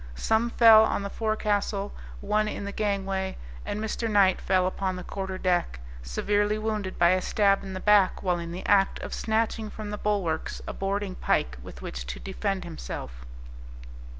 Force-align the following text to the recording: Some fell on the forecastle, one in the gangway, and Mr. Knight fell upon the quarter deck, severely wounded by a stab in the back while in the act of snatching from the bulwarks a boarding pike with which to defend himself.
Some 0.15 0.49
fell 0.49 0.83
on 0.83 1.03
the 1.03 1.11
forecastle, 1.11 1.93
one 2.21 2.47
in 2.47 2.65
the 2.65 2.71
gangway, 2.71 3.37
and 3.63 3.79
Mr. 3.79 4.09
Knight 4.09 4.41
fell 4.41 4.65
upon 4.65 4.95
the 4.95 5.03
quarter 5.03 5.37
deck, 5.37 5.79
severely 6.01 6.57
wounded 6.57 6.97
by 6.97 7.09
a 7.09 7.21
stab 7.21 7.61
in 7.63 7.73
the 7.75 7.79
back 7.79 8.23
while 8.23 8.39
in 8.39 8.51
the 8.51 8.65
act 8.65 8.97
of 9.01 9.13
snatching 9.13 9.69
from 9.69 9.91
the 9.91 9.99
bulwarks 9.99 10.59
a 10.67 10.73
boarding 10.73 11.13
pike 11.13 11.55
with 11.61 11.83
which 11.83 12.07
to 12.07 12.19
defend 12.19 12.63
himself. 12.63 13.27